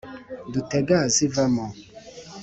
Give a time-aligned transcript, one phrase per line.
[0.51, 1.65] Dutega zivamo